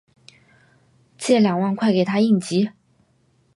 [1.19, 2.71] 借两万块给她应急